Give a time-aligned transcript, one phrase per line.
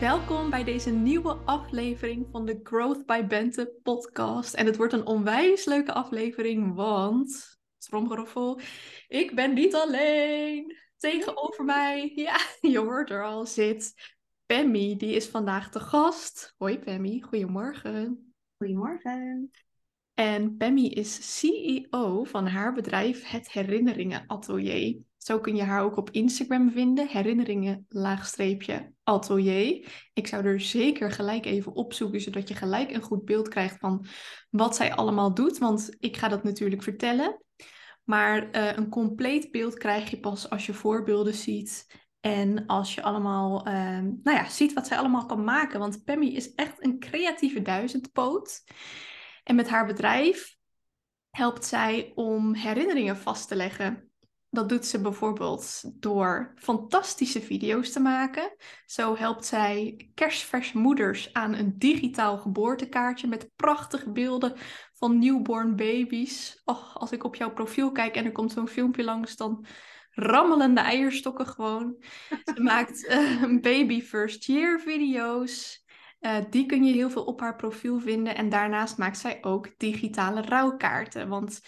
[0.00, 4.54] Welkom bij deze nieuwe aflevering van de Growth by Bente podcast.
[4.54, 8.60] En het wordt een onwijs leuke aflevering, want, stromgeroffel,
[9.08, 10.76] ik ben niet alleen.
[10.96, 12.36] Tegenover mij, ja,
[12.70, 13.94] je hoort er al, zit
[14.46, 14.96] Pammy.
[14.96, 16.54] Die is vandaag te gast.
[16.58, 18.34] Hoi Pammy, goedemorgen.
[18.58, 19.50] Goedemorgen.
[20.14, 25.02] En Pammy is CEO van haar bedrijf Het Herinneringen Atelier.
[25.22, 30.08] Zo kun je haar ook op Instagram vinden, herinneringen laagstreepje atelier.
[30.12, 34.06] Ik zou er zeker gelijk even opzoeken, zodat je gelijk een goed beeld krijgt van
[34.50, 35.58] wat zij allemaal doet.
[35.58, 37.42] Want ik ga dat natuurlijk vertellen.
[38.04, 41.86] Maar uh, een compleet beeld krijg je pas als je voorbeelden ziet.
[42.20, 45.78] En als je allemaal, uh, nou ja, ziet wat zij allemaal kan maken.
[45.78, 48.62] Want Pammy is echt een creatieve duizendpoot.
[49.42, 50.56] En met haar bedrijf
[51.30, 54.09] helpt zij om herinneringen vast te leggen.
[54.50, 58.52] Dat doet ze bijvoorbeeld door fantastische video's te maken.
[58.86, 64.56] Zo helpt zij kerstverse moeders aan een digitaal geboortekaartje met prachtige beelden
[64.92, 66.60] van newborn baby's.
[66.64, 69.66] Och, als ik op jouw profiel kijk en er komt zo'n filmpje langs, dan
[70.10, 71.96] rammelen de eierstokken gewoon.
[72.28, 75.84] Ze maakt uh, baby first year video's.
[76.20, 78.36] Uh, die kun je heel veel op haar profiel vinden.
[78.36, 81.28] En daarnaast maakt zij ook digitale rouwkaarten.
[81.28, 81.60] Want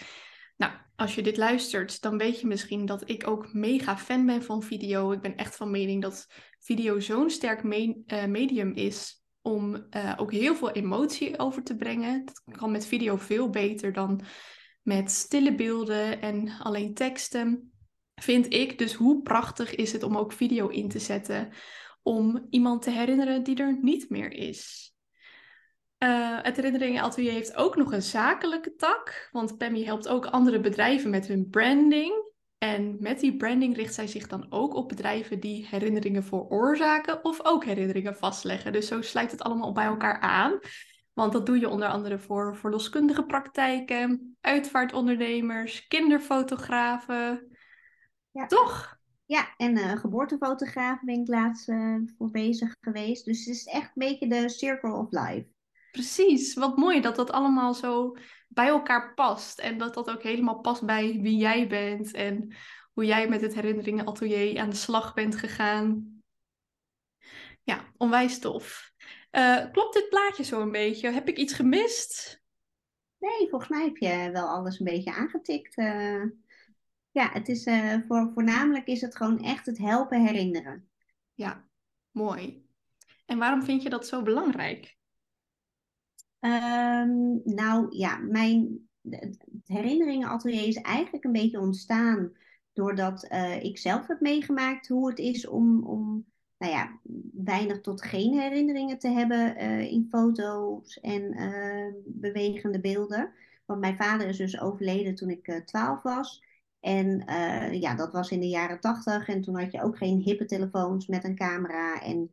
[0.97, 4.63] als je dit luistert, dan weet je misschien dat ik ook mega fan ben van
[4.63, 5.13] video.
[5.13, 6.27] Ik ben echt van mening dat
[6.59, 11.77] video zo'n sterk me uh, medium is om uh, ook heel veel emotie over te
[11.77, 12.25] brengen.
[12.25, 14.21] Dat kan met video veel beter dan
[14.83, 17.73] met stille beelden en alleen teksten,
[18.15, 18.79] vind ik.
[18.79, 21.53] Dus hoe prachtig is het om ook video in te zetten
[22.03, 24.92] om iemand te herinneren die er niet meer is.
[26.03, 30.61] Uh, het Herinneringen Atelier heeft ook nog een zakelijke tak, want Pammy helpt ook andere
[30.61, 32.31] bedrijven met hun branding.
[32.59, 37.45] En met die branding richt zij zich dan ook op bedrijven die herinneringen veroorzaken of
[37.45, 38.73] ook herinneringen vastleggen.
[38.73, 40.59] Dus zo sluit het allemaal bij elkaar aan.
[41.13, 47.57] Want dat doe je onder andere voor verloskundige praktijken, uitvaartondernemers, kinderfotografen.
[48.31, 48.47] Ja.
[48.47, 48.99] Toch?
[49.27, 53.25] Ja, en uh, geboortefotograaf ben ik laatst uh, voor bezig geweest.
[53.25, 55.47] Dus het is echt een beetje de circle of life.
[55.93, 58.17] Precies, wat mooi dat dat allemaal zo
[58.49, 59.59] bij elkaar past.
[59.59, 62.55] En dat dat ook helemaal past bij wie jij bent en
[62.93, 66.17] hoe jij met het herinneringenatelier aan de slag bent gegaan.
[67.63, 68.93] Ja, onwijs tof.
[69.33, 71.11] Uh, klopt dit plaatje zo een beetje?
[71.11, 72.43] Heb ik iets gemist?
[73.19, 75.79] Nee, volgens mij heb je wel alles een beetje aangetikt.
[75.79, 76.25] Uh,
[77.11, 80.91] ja, het is, uh, voor, voornamelijk is het gewoon echt het helpen herinneren.
[81.35, 81.69] Ja,
[82.11, 82.67] mooi.
[83.27, 85.01] En waarom vind je dat zo belangrijk?
[86.45, 92.33] Um, nou ja, mijn het herinneringenatelier is eigenlijk een beetje ontstaan
[92.73, 96.25] doordat uh, ik zelf heb meegemaakt hoe het is om, om
[96.59, 96.99] nou ja,
[97.33, 103.33] weinig tot geen herinneringen te hebben uh, in foto's en uh, bewegende beelden.
[103.65, 106.43] Want mijn vader is dus overleden toen ik 12 was.
[106.81, 107.25] En
[107.81, 111.07] ja, dat was in de jaren 80 en toen had je ook geen hippe telefoons
[111.07, 112.31] met een camera en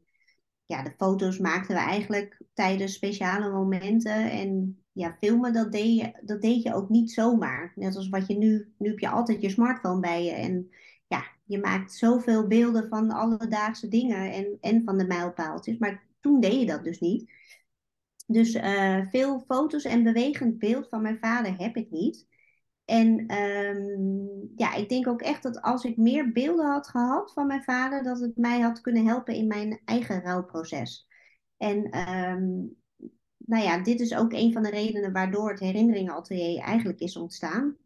[0.69, 4.31] ja, de foto's maakten we eigenlijk tijdens speciale momenten.
[4.31, 7.71] En ja, filmen, dat deed, je, dat deed je ook niet zomaar.
[7.75, 10.31] Net als wat je nu, nu heb je altijd je smartphone bij je.
[10.31, 10.69] En
[11.07, 15.77] ja, je maakt zoveel beelden van alledaagse dingen en, en van de mijlpaaltjes.
[15.77, 17.31] Maar toen deed je dat dus niet.
[18.27, 22.27] Dus uh, veel foto's en bewegend beeld van mijn vader heb ik niet.
[22.89, 27.47] En um, ja, ik denk ook echt dat als ik meer beelden had gehad van
[27.47, 31.07] mijn vader, dat het mij had kunnen helpen in mijn eigen rouwproces.
[31.57, 32.75] En um,
[33.37, 37.77] nou ja, dit is ook een van de redenen waardoor het herinneringenatelier eigenlijk is ontstaan.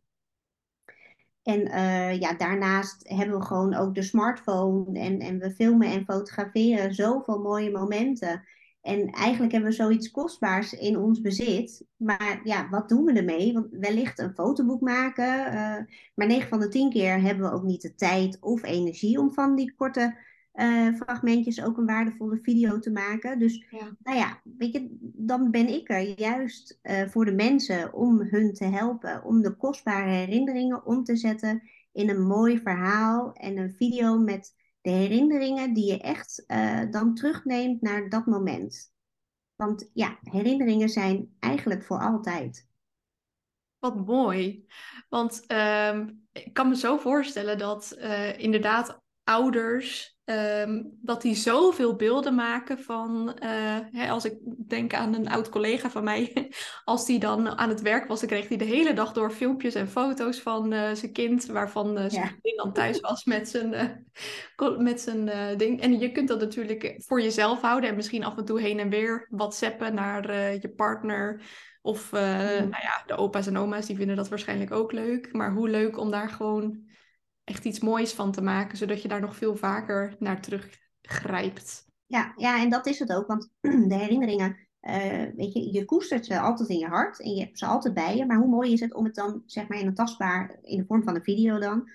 [1.44, 6.06] En uh, ja, daarnaast hebben we gewoon ook de smartphone en, en we filmen en
[6.06, 8.44] fotograferen zoveel mooie momenten.
[8.84, 11.86] En eigenlijk hebben we zoiets kostbaars in ons bezit.
[11.98, 13.54] Maar ja, wat doen we ermee?
[13.54, 15.54] Want wellicht een fotoboek maken.
[15.54, 15.78] Uh,
[16.16, 19.34] maar 9 van de 10 keer hebben we ook niet de tijd of energie om
[19.34, 20.18] van die korte
[20.54, 23.40] uh, fragmentjes ook een waardevolle video te maken.
[23.40, 23.96] Dus ja.
[24.04, 28.54] nou ja, weet je, dan ben ik er juist uh, voor de mensen om hun
[28.54, 29.24] te helpen.
[29.24, 34.56] Om de kostbare herinneringen om te zetten in een mooi verhaal en een video met
[34.84, 38.92] de herinneringen die je echt uh, dan terugneemt naar dat moment.
[39.56, 42.68] Want ja, herinneringen zijn eigenlijk voor altijd.
[43.80, 44.66] Wat mooi.
[45.10, 51.96] Want ehm, ik kan me zo voorstellen dat uh, inderdaad ouders, um, dat die zoveel
[51.96, 54.34] beelden maken van, uh, hè, als ik
[54.68, 56.52] denk aan een oud collega van mij,
[56.84, 59.75] als die dan aan het werk was, dan kreeg hij de hele dag door filmpjes
[59.75, 62.56] en foto's van uh, zijn kind, waarvan uh, zijn ja.
[62.64, 64.06] dan thuis was met zijn,
[64.78, 65.81] met zijn ding.
[65.81, 68.90] En je kunt dat natuurlijk voor jezelf houden en misschien af en toe heen en
[68.90, 71.42] weer whatsappen naar je partner.
[71.81, 72.20] Of mm.
[72.20, 75.34] nou ja, de opa's en oma's, die vinden dat waarschijnlijk ook leuk.
[75.34, 76.92] Maar hoe leuk om daar gewoon
[77.44, 81.86] echt iets moois van te maken, zodat je daar nog veel vaker naar teruggrijpt.
[82.06, 83.50] Ja, ja, en dat is het ook, want
[83.90, 87.60] de herinneringen, uh, weet je, je koestert ze altijd in je hart en je hebt
[87.60, 88.25] ze altijd bij je.
[88.25, 90.86] Maar hoe mooi is het om het dan, zeg maar, in een tastbaar, in de
[90.86, 91.90] vorm van een video dan,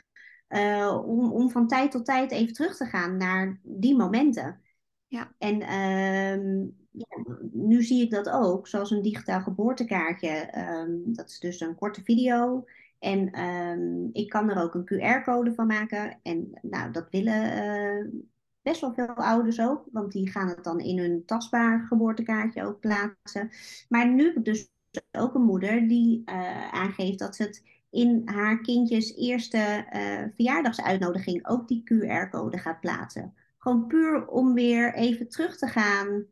[0.48, 4.60] uh, om, om van tijd tot tijd even terug te gaan naar die momenten.
[5.06, 5.34] Ja.
[5.38, 10.58] En uh, ja, nu zie ik dat ook, zoals een digitaal geboortekaartje.
[10.58, 12.64] Um, dat is dus een korte video.
[12.98, 16.18] En um, ik kan er ook een QR-code van maken.
[16.22, 18.20] En nou, dat willen uh,
[18.62, 22.80] best wel veel ouders ook, want die gaan het dan in hun tastbaar geboortekaartje ook
[22.80, 23.50] plaatsen.
[23.88, 24.70] Maar nu heb ik dus
[25.12, 31.48] ook een moeder die uh, aangeeft dat ze het in haar kindjes eerste uh, verjaardagsuitnodiging
[31.48, 33.34] ook die QR-code gaat plaatsen.
[33.58, 36.26] Gewoon puur om weer even terug te gaan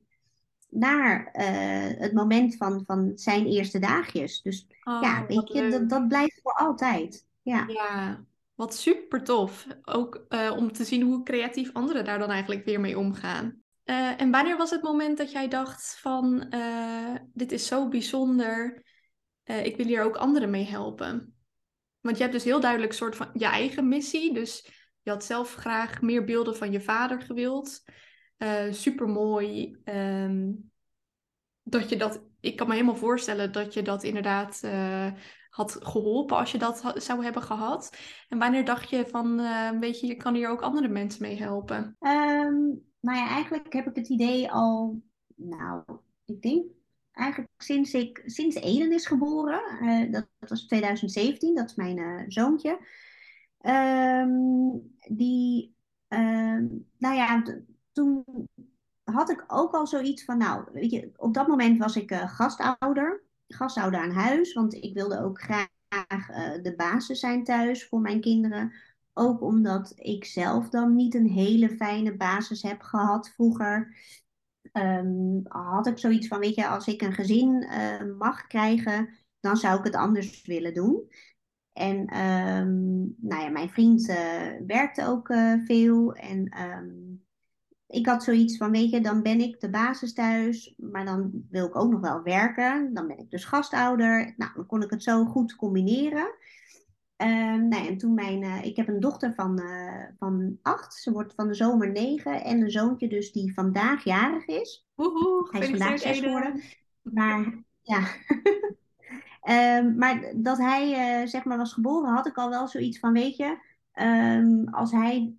[0.68, 4.42] naar uh, het moment van, van zijn eerste dagjes.
[4.42, 7.26] Dus oh, ja, weet je, dat, dat blijft voor altijd.
[7.42, 7.64] Ja.
[7.66, 8.24] ja,
[8.54, 9.66] wat super tof.
[9.82, 13.62] Ook uh, om te zien hoe creatief anderen daar dan eigenlijk weer mee omgaan.
[13.84, 16.54] Uh, en wanneer was het moment dat jij dacht van,
[17.32, 18.84] dit is zo bijzonder,
[19.44, 21.34] ik wil hier ook anderen mee helpen?
[22.00, 24.34] Want je hebt dus heel duidelijk een soort van je eigen missie.
[24.34, 24.70] Dus
[25.02, 27.82] je had zelf graag meer beelden van je vader gewild.
[28.38, 29.76] Uh, super mooi.
[29.84, 30.52] Ehm,
[31.62, 35.12] dat je dat, ik kan me helemaal voorstellen dat je dat inderdaad uh,
[35.50, 37.96] had geholpen als je dat zou hebben gehad.
[38.28, 41.36] En wanneer dacht je van, uh, weet je, je kan hier ook andere mensen mee
[41.36, 41.96] helpen?
[42.00, 45.02] Um, nou ja, eigenlijk heb ik het idee al,
[45.34, 45.82] nou,
[46.24, 46.64] ik denk
[47.12, 49.60] eigenlijk sinds, ik, sinds Eden is geboren.
[50.10, 52.78] dat, dat, was 2017, dat is mijn zoontje.
[53.60, 55.74] Um, die,
[56.98, 57.42] nou ja,
[57.96, 58.25] toen
[59.04, 62.34] had ik ook al zoiets van, nou, weet je, op dat moment was ik uh,
[62.34, 65.69] gastouder, gastouder aan huis, want ik wilde ook graag
[66.31, 68.72] uh, de basis zijn thuis voor mijn kinderen.
[69.12, 73.96] Ook omdat ik zelf dan niet een hele fijne basis heb gehad vroeger.
[74.72, 79.08] Um, had ik zoiets van, weet je, als ik een gezin uh, mag krijgen,
[79.40, 81.10] dan zou ik het anders willen doen.
[81.72, 84.06] En um, nou ja, mijn vriend
[84.66, 85.26] werkte ook
[85.64, 87.25] veel en um,
[87.86, 91.66] ik had zoiets van, weet je, dan ben ik de basis thuis, maar dan wil
[91.66, 92.94] ik ook nog wel werken.
[92.94, 94.34] Dan ben ik dus gastouder.
[94.36, 96.34] Nou, dan kon ik het zo goed combineren.
[97.16, 101.12] Um, nou, en toen mijn, uh, ik heb een dochter van, uh, van acht, ze
[101.12, 102.44] wordt van de zomer negen.
[102.44, 104.86] En een zoontje dus die vandaag jarig is.
[104.94, 106.62] Woehoe, Hij is vandaag zes geworden.
[107.02, 108.08] Maar ja,
[109.78, 113.12] um, maar dat hij uh, zeg maar was geboren, had ik al wel zoiets van,
[113.12, 113.58] weet je,
[114.00, 115.34] um, als hij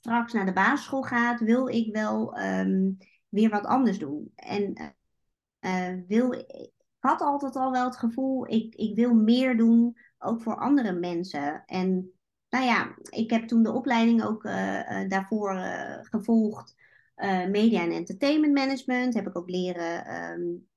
[0.00, 2.96] straks naar de basisschool gaat, wil ik wel um,
[3.28, 4.32] weer wat anders doen.
[4.34, 4.94] En
[5.60, 10.42] uh, wil, ik had altijd al wel het gevoel, ik, ik wil meer doen, ook
[10.42, 11.62] voor andere mensen.
[11.66, 12.12] En
[12.48, 15.54] nou ja, ik heb toen de opleiding ook uh, daarvoor
[16.02, 16.74] gevolgd.
[17.50, 19.14] media en entertainment management.
[19.14, 20.68] Heb ik ook leren um,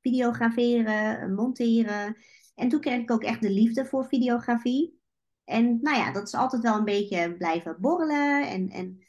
[0.00, 2.16] videograferen, monteren.
[2.54, 4.99] En toen kreeg ik ook echt de liefde voor videografie.
[5.50, 8.48] En nou ja, dat is altijd wel een beetje blijven borrelen.
[8.48, 9.00] En, en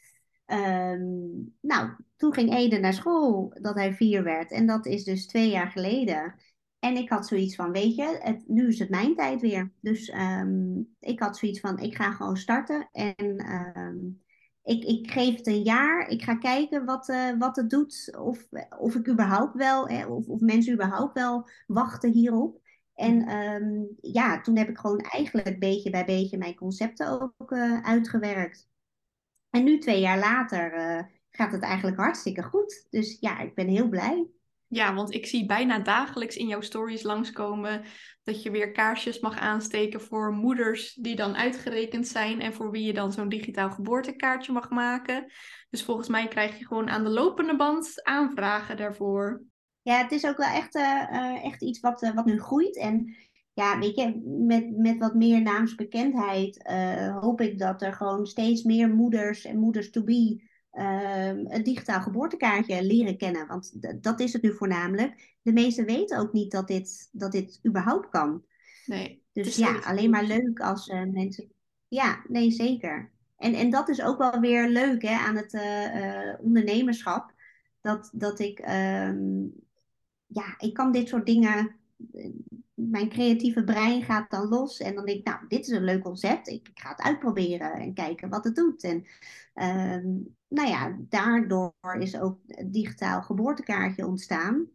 [0.92, 4.50] um, nou, toen ging Ede naar school dat hij vier werd.
[4.50, 6.34] En dat is dus twee jaar geleden.
[6.78, 9.72] En ik had zoiets van, weet je, het, nu is het mijn tijd weer.
[9.80, 12.88] Dus um, ik had zoiets van, ik ga gewoon starten.
[12.92, 14.22] En um,
[14.62, 16.08] ik, ik geef het een jaar.
[16.08, 18.16] Ik ga kijken wat, uh, wat het doet.
[18.18, 22.60] Of, of ik überhaupt wel, hè, of, of mensen überhaupt wel wachten hierop.
[22.94, 27.82] En um, ja, toen heb ik gewoon eigenlijk beetje bij beetje mijn concepten ook uh,
[27.82, 28.68] uitgewerkt.
[29.50, 32.86] En nu, twee jaar later, uh, gaat het eigenlijk hartstikke goed.
[32.90, 34.26] Dus ja, ik ben heel blij.
[34.66, 37.84] Ja, want ik zie bijna dagelijks in jouw stories langskomen
[38.22, 42.84] dat je weer kaarsjes mag aansteken voor moeders die dan uitgerekend zijn en voor wie
[42.84, 45.32] je dan zo'n digitaal geboortekaartje mag maken.
[45.70, 49.42] Dus volgens mij krijg je gewoon aan de lopende band aanvragen daarvoor.
[49.82, 52.76] Ja, het is ook wel echt, uh, echt iets wat, uh, wat nu groeit.
[52.76, 53.14] En
[53.52, 58.62] ja, weet je, met, met wat meer naamsbekendheid uh, hoop ik dat er gewoon steeds
[58.62, 63.46] meer moeders en moeders to be ehm, een digitaal geboortekaartje leren kennen.
[63.46, 63.72] Want
[64.02, 65.36] dat is het nu voornamelijk.
[65.42, 68.44] De meesten weten ook niet dat dit, dat dit überhaupt kan.
[68.86, 69.22] Nee.
[69.32, 71.52] Dus ja, alleen maar leuk als mensen.
[71.88, 73.12] Ja, nee, zeker.
[73.36, 75.58] En, en dat is ook wel weer leuk hè, aan het
[76.40, 77.34] ondernemerschap.
[77.80, 79.54] Dat, dat ik, um,
[80.32, 81.76] ja, ik kan dit soort dingen
[82.74, 84.78] mijn creatieve brein gaat dan los.
[84.78, 86.48] En dan denk ik, nou, dit is een leuk concept.
[86.48, 88.82] Ik, ga het uitproberen en kijken wat het doet.
[88.82, 89.04] En
[89.54, 94.68] uh, nou ja, daardoor is ook het digitaal geboortekaartje ontstaan.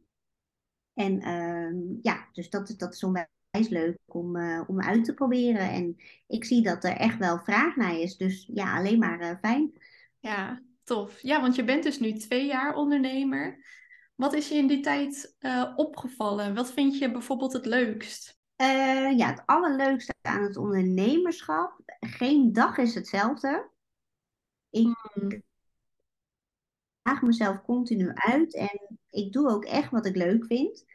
[0.94, 3.28] En uh, ja, dus dat, dat is onwijs
[3.70, 5.70] leuk om, uh, om uit te proberen.
[5.70, 5.96] En
[6.28, 8.18] ik zie dat er echt wel vraag naar is.
[8.18, 9.72] Dus ja, alleen maar eh, fijn.
[10.20, 11.22] Ja, tof.
[11.22, 13.66] Ja, want je bent dus nu twee jaar ondernemer.
[14.18, 16.56] Wat is je in die tijd uh, opgevallen?
[16.56, 18.40] Wat vind je bijvoorbeeld het leukst?
[18.62, 21.80] Uh, ja, het allerleukste aan het ondernemerschap.
[22.00, 23.70] Geen dag is hetzelfde.
[24.70, 25.44] Ik hmm.
[27.02, 30.86] daag mezelf continu uit en ik doe ook echt wat ik leuk vind.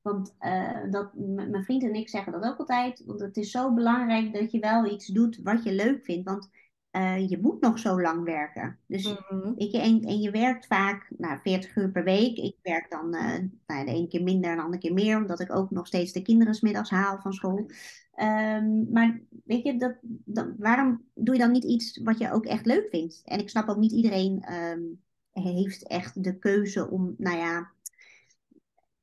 [0.00, 3.04] Want uh, dat, mijn vriend en ik zeggen dat ook altijd.
[3.06, 6.28] Want het is zo belangrijk dat je wel iets doet wat je leuk vindt.
[6.28, 6.50] Want
[6.92, 8.78] uh, je moet nog zo lang werken.
[8.86, 9.14] Dus
[9.56, 12.36] weet je, en, en je werkt vaak nou, 40 uur per week.
[12.36, 15.40] Ik werk dan uh, nou, de ene keer minder en de andere keer meer, omdat
[15.40, 17.70] ik ook nog steeds de kinderen middags haal van school.
[18.16, 22.44] Um, maar weet je, dat, dat, waarom doe je dan niet iets wat je ook
[22.44, 23.22] echt leuk vindt?
[23.24, 25.00] En ik snap ook niet iedereen um,
[25.32, 27.70] heeft echt de keuze om, nou ja,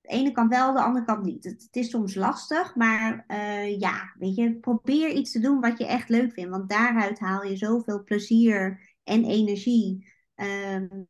[0.09, 1.43] de ene kant wel, de andere kant niet.
[1.43, 5.85] Het, is soms lastig, maar uh, ja, weet je, probeer iets te doen wat je
[5.85, 6.49] echt leuk vindt.
[6.49, 10.07] Want daaruit haal je zoveel plezier en energie.
[10.35, 11.07] Um,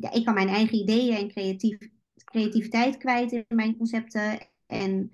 [0.00, 1.78] ja, ik kan mijn eigen ideeën en creatief,
[2.24, 4.38] creativiteit kwijt in mijn concepten.
[4.66, 5.10] En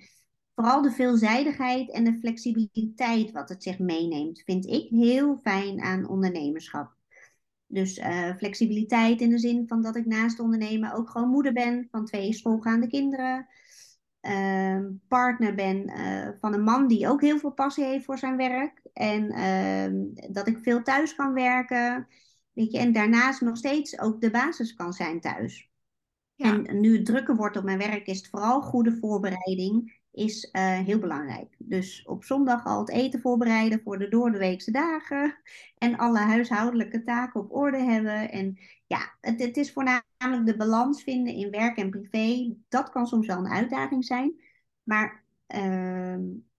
[0.54, 6.08] vooral de veelzijdigheid en de flexibiliteit wat het zich meeneemt, vind ik heel fijn aan
[6.08, 6.98] ondernemerschap.
[7.72, 11.88] Dus uh, flexibiliteit in de zin van dat ik naast ondernemen ook gewoon moeder ben
[11.90, 13.46] van twee schoolgaande kinderen.
[14.22, 18.36] Uh, partner ben uh, van een man die ook heel veel passie heeft voor zijn
[18.36, 18.80] werk.
[18.92, 22.08] En ehm, dat ik veel thuis kan werken.
[22.52, 25.70] Weet je, en daarnaast nog steeds ook de basis kan zijn thuis.
[26.34, 26.62] Ja.
[26.64, 30.78] En nu het drukker wordt op mijn werk, is het vooral goede voorbereiding is uh,
[30.78, 31.54] heel belangrijk.
[31.58, 35.34] Dus op zondag al het eten voorbereiden voor de doordeweekse dagen.
[35.78, 38.30] En alle huishoudelijke taken op orde hebben.
[38.30, 42.56] En ja, het, het is voornamelijk de balans vinden in werk en privé.
[42.68, 44.40] Dat kan soms wel een uitdaging zijn.
[44.82, 45.24] Maar
[45.54, 46.16] uh,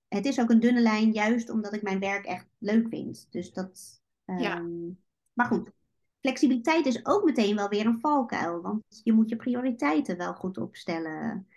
[0.07, 3.27] het is ook een dunne lijn, juist omdat ik mijn werk echt leuk vind.
[3.29, 4.01] Dus dat.
[4.25, 4.55] Uh, ja.
[4.55, 4.89] Ehm,
[5.33, 5.71] maar goed,
[6.19, 8.61] flexibiliteit is ook meteen wel weer een valkuil.
[8.61, 11.47] Want je moet je prioriteiten wel goed opstellen.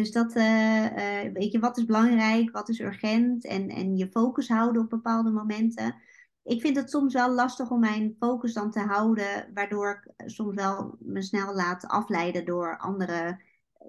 [0.00, 4.08] Dus dat, uh, uh, weet je, wat is belangrijk, wat is urgent en, en je
[4.08, 5.94] focus houden op bepaalde momenten.
[6.42, 10.54] Ik vind het soms wel lastig om mijn focus dan te houden, waardoor ik soms
[10.54, 13.40] wel me snel laat afleiden door andere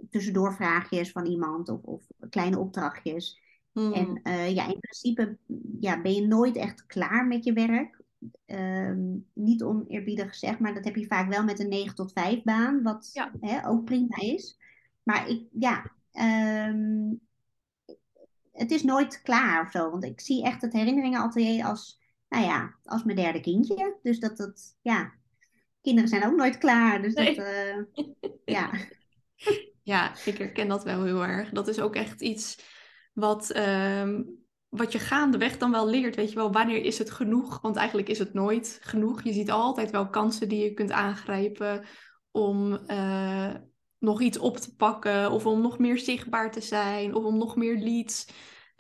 [0.10, 3.42] tussendoorvraagjes van iemand of, of kleine opdrachtjes.
[3.72, 3.94] Hmm.
[3.94, 5.38] En uh, ja, in principe
[5.80, 8.02] ja, ben je nooit echt klaar met je werk.
[8.46, 12.44] Um, niet oneerbiedig gezegd, maar dat heb je vaak wel met een 9 tot 5
[12.44, 13.32] baan, wat ja.
[13.40, 14.58] hè, ook prima is.
[15.04, 17.22] Maar ik, ja, um,
[18.52, 19.90] het is nooit klaar of zo.
[19.90, 22.00] Want ik zie echt het herinneringenatelier als,
[22.30, 23.98] nou ja, als mijn derde kindje.
[24.02, 25.14] Dus dat het, ja,
[25.82, 27.02] kinderen zijn ook nooit klaar.
[27.02, 27.78] Dus dat, uh,
[28.56, 28.72] ja.
[29.84, 31.50] Ja, ik herken dat wel heel erg.
[31.50, 32.64] Dat is ook echt iets
[33.14, 34.40] wat, um,
[34.70, 36.16] wat je gaandeweg dan wel leert.
[36.16, 37.62] Weet je wel, wanneer is het genoeg?
[37.62, 39.22] Want eigenlijk is het nooit genoeg.
[39.24, 41.86] Je ziet altijd wel kansen die je kunt aangrijpen
[42.32, 43.54] om uh,
[44.02, 47.56] nog iets op te pakken, of om nog meer zichtbaar te zijn, of om nog
[47.56, 48.28] meer leads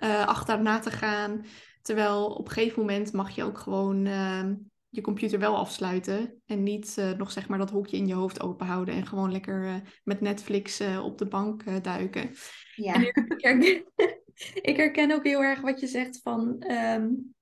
[0.04, 1.46] uh, achterna te gaan.
[1.82, 4.50] Terwijl op een gegeven moment mag je ook gewoon uh,
[4.90, 8.42] je computer wel afsluiten en niet uh, nog zeg maar dat hokje in je hoofd
[8.42, 12.32] open houden en gewoon lekker uh, met Netflix op de bank duiken.
[12.76, 12.94] Ja.
[12.94, 13.86] En ik, herken,
[14.72, 17.34] ik herken ook heel erg wat je zegt van um,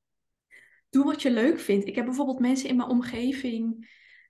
[0.90, 1.88] doe wat je leuk vindt.
[1.88, 3.88] Ik heb bijvoorbeeld mensen in mijn omgeving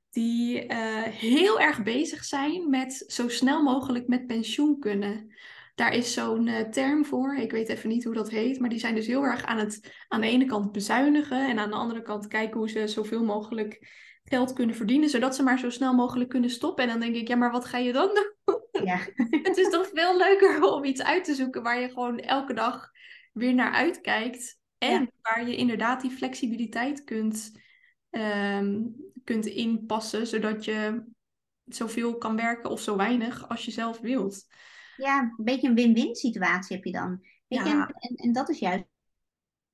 [0.09, 5.33] die uh, heel erg bezig zijn met zo snel mogelijk met pensioen kunnen.
[5.75, 8.79] Daar is zo'n uh, term voor, ik weet even niet hoe dat heet, maar die
[8.79, 12.01] zijn dus heel erg aan het aan de ene kant bezuinigen en aan de andere
[12.01, 13.87] kant kijken hoe ze zoveel mogelijk
[14.23, 16.83] geld kunnen verdienen, zodat ze maar zo snel mogelijk kunnen stoppen.
[16.83, 18.85] En dan denk ik, ja, maar wat ga je dan doen?
[18.85, 18.97] Ja.
[19.47, 22.89] het is toch veel leuker om iets uit te zoeken waar je gewoon elke dag
[23.33, 27.51] weer naar uitkijkt en waar je inderdaad die flexibiliteit kunt
[28.11, 28.95] um,
[29.29, 31.03] kunt inpassen, zodat je
[31.65, 34.48] zoveel kan werken of zo weinig als je zelf wilt.
[34.98, 37.25] Ja, een beetje een win-win situatie heb je dan.
[37.48, 37.65] Weet ja.
[37.65, 38.86] je, en, en, dat is juist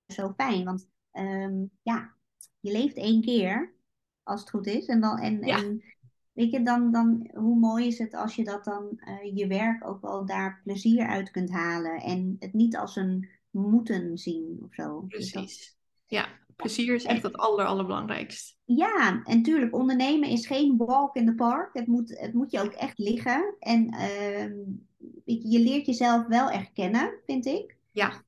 [0.08, 2.16] zo fijn, want um, ja,
[2.60, 3.74] je leeft één keer,
[4.24, 4.86] als het goed is.
[4.86, 5.58] En, dan, en, ja.
[5.58, 5.84] en
[6.32, 9.88] weet je, dan, dan, hoe mooi is het als je dat dan, uh, je werk
[9.88, 12.02] ook wel daar plezier uit kunt halen.
[12.02, 15.06] En het niet als een moeten zien of zo.
[15.08, 15.78] Dus Precies.
[16.06, 18.58] Ja, plezier is echt het aller, allerbelangrijkst.
[18.66, 21.70] Ja, en tuurlijk, ondernemen is geen walk in the park.
[21.74, 23.56] Het moet, het moet je ook echt liggen.
[23.60, 24.54] En ehm,
[25.26, 27.78] je, je leert jezelf wel echt kennen, vind ik.
[27.92, 28.24] Ja.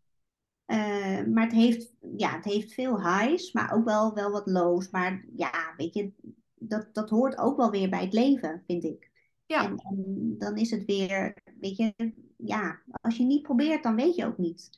[0.67, 4.89] Uh, maar het heeft, ja, het heeft veel highs, maar ook wel, wel wat lows.
[4.89, 6.11] Maar ja, weet je,
[6.53, 9.11] dat, dat hoort ook wel weer bij het leven, vind ik.
[9.45, 9.63] Ja.
[9.63, 11.93] En, en, dan is het weer, weet je,
[12.37, 14.69] ja, als je niet probeert, dan weet je ook niet.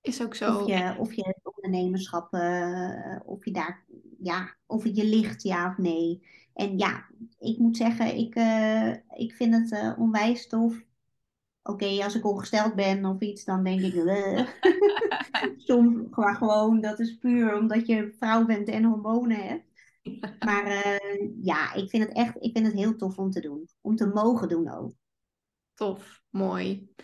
[0.00, 0.58] Is ook zo.
[0.58, 1.36] Of je, of je
[1.68, 3.84] ondernemerschap, uh, of je daar,
[4.18, 6.26] ja, of het je ligt, ja of nee.
[6.54, 7.06] En ja,
[7.38, 10.86] ik moet zeggen, ik, uh, ik vind het uh, onwijs tof.
[11.62, 13.94] Oké, okay, als ik ongesteld ben of iets, dan denk ik.
[15.56, 19.66] Soms gewoon, gewoon, dat is puur omdat je vrouw bent en hormonen hebt.
[20.44, 21.00] Maar
[21.42, 23.68] ja, ik vind het echt ik vind het heel tof om te doen.
[23.80, 24.92] Om te mogen doen ook.
[25.74, 26.94] Tof, mooi.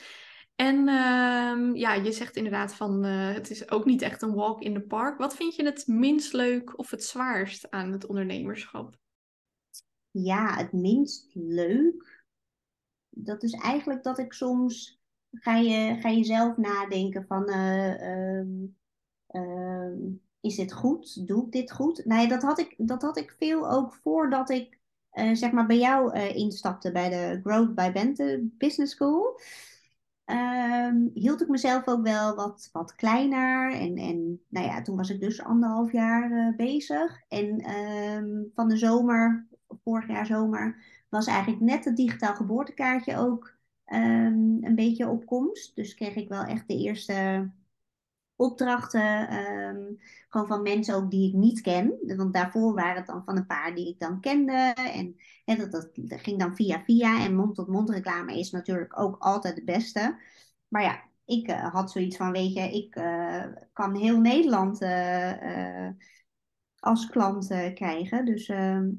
[0.55, 4.63] En uh, ja, je zegt inderdaad van uh, het is ook niet echt een walk
[4.63, 5.19] in the park.
[5.19, 8.97] Wat vind je het minst leuk of het zwaarst aan het ondernemerschap?
[10.11, 12.25] Ja, het minst leuk.
[13.09, 18.41] Dat is eigenlijk dat ik soms ga je, ga je zelf nadenken van uh,
[19.31, 19.93] uh,
[20.41, 21.27] is dit goed?
[21.27, 22.05] Doe ik dit goed?
[22.05, 24.79] Nee, dat had ik, dat had ik veel ook voordat ik
[25.13, 29.41] uh, zeg maar bij jou instapte bij de Growth by Bente Business School
[30.27, 33.73] um, hield ik mezelf ook wel wat, wat kleiner.
[33.73, 37.23] En, en nou ja, toen was ik dus anderhalf jaar uh, bezig.
[37.29, 39.47] En um, van de zomer,
[39.85, 40.77] vorig jaar zomer,
[41.09, 43.55] was eigenlijk net het digitaal geboortekaartje ook
[43.87, 45.77] um, een beetje op komst.
[45.77, 47.49] Dus kreeg ik wel echt de eerste
[48.37, 49.29] opdrachten.
[50.29, 51.99] gewoon van mensen ook die ik niet ken.
[52.17, 54.75] Want daarvoor waren het dan van een paar die ik dan kende.
[55.45, 57.25] En, dat, dat, ging dan via via.
[57.25, 60.19] En mond-tot-mond reclame is natuurlijk ook altijd het beste.
[60.69, 65.89] Maar ja, ik uh, had zoiets van, weet je, ik uh, kan heel Nederland uh,
[66.79, 68.25] als klant krijgen.
[68.25, 68.49] Dus,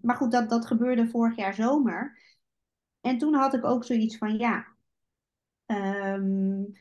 [0.01, 2.19] maar goed, dat, dat gebeurde vorig jaar zomer.
[3.01, 4.67] En toen had ik ook zoiets van, ja,
[5.65, 6.73] um,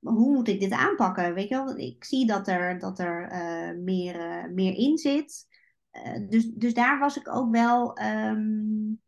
[0.00, 1.34] hoe moet ik dit aanpakken?
[1.34, 5.46] Weet je wel, ik zie dat er, dat er uh, meer, uh, meer in zit.
[5.92, 9.00] Uh, dus, dus daar was ik ook wel um,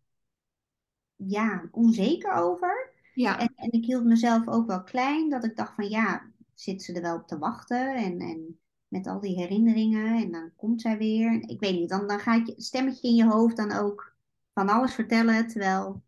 [1.17, 2.93] ja, onzeker over.
[3.15, 3.39] Ja.
[3.39, 6.93] En, en ik hield mezelf ook wel klein, dat ik dacht van ja, zit ze
[6.93, 7.95] er wel op te wachten?
[7.95, 11.43] En, en met al die herinneringen en dan komt zij weer.
[11.47, 14.17] Ik weet niet, dan, dan gaat je stemmetje in je hoofd dan ook
[14.55, 16.03] van alles vertellen, terwijl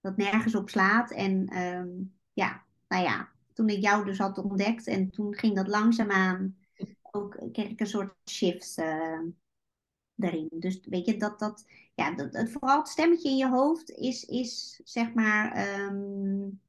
[0.00, 1.10] dat nergens op slaat.
[1.10, 4.86] En um, ja, nou ja, toen ik jou dus had ontdekt.
[4.86, 6.56] En toen ging dat langzaamaan,
[7.10, 9.20] ook kreeg ik een soort shift uh,
[10.16, 10.48] erin.
[10.50, 11.64] Dus weet je, dat, dat,
[11.94, 16.60] ja, dat, het, vooral het stemmetje in je hoofd is, is zeg maar um,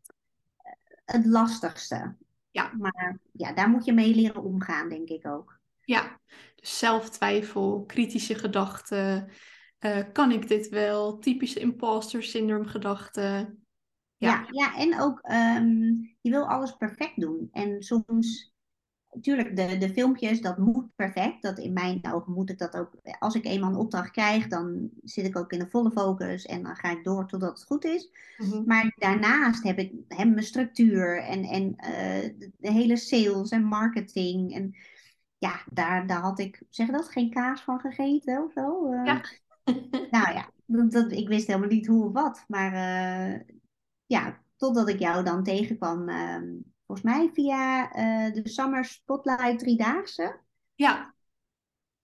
[1.06, 2.16] het lastigste.
[2.52, 2.72] Ja.
[2.78, 5.60] Maar ja, daar moet je mee leren omgaan, denk ik ook.
[5.82, 6.20] Ja,
[6.56, 9.30] dus zelftwijfel, kritische gedachten.
[9.80, 11.18] Uh, kan ik dit wel?
[11.18, 13.67] Typische imposter syndroom gedachten.
[14.18, 17.50] Ja, ja, en ook um, je wil alles perfect doen.
[17.52, 18.54] En soms,
[19.12, 21.42] natuurlijk, de, de filmpjes, dat moet perfect.
[21.42, 22.92] Dat in mijn ogen moet ik dat ook.
[23.20, 26.64] Als ik eenmaal een opdracht krijg, dan zit ik ook in de volle focus en
[26.64, 28.12] dan ga ik door totdat het goed is.
[28.38, 28.64] Mhm.
[28.66, 33.64] Maar daarnaast heb ik heb mijn structuur en, en uh, de, de hele sales en
[33.64, 34.54] marketing.
[34.54, 34.76] En
[35.38, 38.94] ja, daar, daar had ik, zeg dat, geen kaas van gegeten of zo.
[38.94, 39.22] Uh, Ja.
[40.12, 42.44] nou ja, dat, dat, ik wist helemaal niet hoe of wat.
[42.48, 43.40] Maar uh,
[44.08, 46.42] ja, totdat ik jou dan tegenkwam, uh,
[46.86, 50.40] volgens mij via uh, de Summer Spotlight Driedaagse.
[50.76, 51.16] Ja.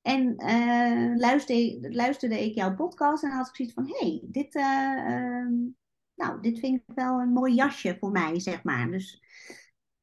[0.01, 4.53] En uh, luisterde, luisterde ik jouw podcast en had ik zoiets van, hé, hey, dit,
[6.15, 8.91] nou, dit vind ik wel een mooi jasje voor mij, zeg maar.
[8.91, 9.21] Dus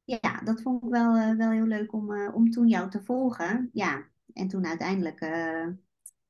[0.03, 3.69] ja, dat vond ik wel, wel heel leuk om, om toen jou te volgen.
[3.73, 5.19] Ja, en toen uiteindelijk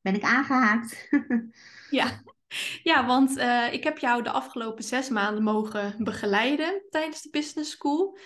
[0.02, 1.10] ben ik aangehaakt.
[1.90, 2.22] ja.
[2.84, 7.72] Ja, want uh, ik heb jou de afgelopen zes maanden mogen begeleiden tijdens de business
[7.72, 8.18] school.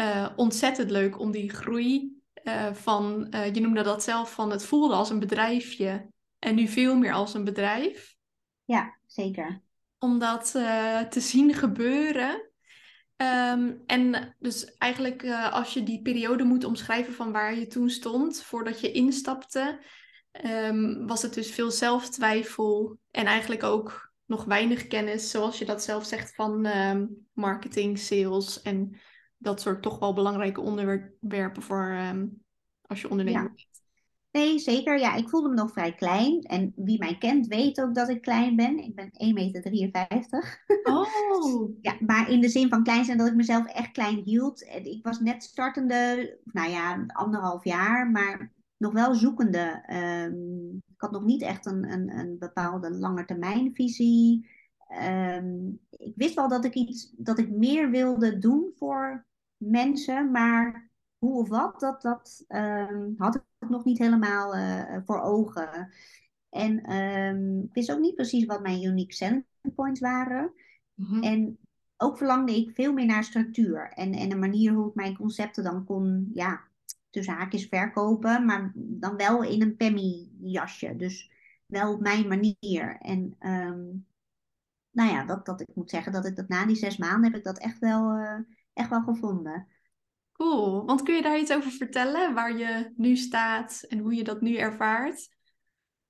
[0.00, 4.94] Uh, ontzettend leuk om die groei uh, van, je noemde dat zelf, van het voelde
[4.94, 6.08] als een bedrijfje
[6.38, 8.14] en nu veel meer als een bedrijf.
[8.64, 9.62] Ja, zeker.
[9.98, 10.50] Om dat
[11.10, 12.50] te zien gebeuren.
[13.16, 18.42] Um, en dus eigenlijk als je die periode moet omschrijven van waar je toen stond,
[18.42, 19.80] voordat je instapte,
[20.44, 25.82] um, was het dus veel zelftwijfel en eigenlijk ook nog weinig kennis, zoals je dat
[25.82, 28.96] zelf zegt, van um, marketing, sales en
[29.36, 32.42] dat soort toch wel belangrijke onderwerpen voor um,
[32.82, 33.66] als je ondernemer bent.
[34.36, 34.98] Nee, zeker.
[34.98, 36.40] Ja, ik voelde me nog vrij klein.
[36.40, 38.78] En wie mij kent weet ook dat ik klein ben.
[38.78, 40.64] Ik ben 1,53 meter.
[40.82, 41.70] Oh.
[41.80, 44.62] ja, maar in de zin van klein zijn dat ik mezelf echt klein hield.
[44.62, 49.84] Ik was net startende, nou ja, anderhalf jaar, maar nog wel zoekende.
[50.28, 54.48] Um, ik had nog niet echt een, een, een bepaalde langetermijnvisie.
[55.02, 60.90] Um, ik wist wel dat ik iets, dat ik meer wilde doen voor mensen, maar
[61.18, 65.92] hoe of wat, dat, dat um, had ik nog niet helemaal uh, voor ogen.
[66.50, 70.52] En um, ik wist ook niet precies wat mijn unique selling points waren.
[70.94, 71.22] Mm-hmm.
[71.22, 71.58] En
[71.96, 75.64] ook verlangde ik veel meer naar structuur en, en een manier hoe ik mijn concepten
[75.64, 76.60] dan kon, ja,
[77.16, 80.96] tussen haakjes verkopen, maar dan wel in een Pemmy jasje.
[80.96, 81.30] Dus
[81.66, 82.96] wel op mijn manier.
[82.98, 84.06] En um,
[84.90, 87.38] nou ja, dat, dat ik moet zeggen dat ik dat na die zes maanden heb
[87.38, 88.38] ik dat echt wel, uh,
[88.72, 89.66] echt wel gevonden.
[90.32, 90.84] Cool.
[90.84, 92.34] Want kun je daar iets over vertellen?
[92.34, 95.34] Waar je nu staat en hoe je dat nu ervaart?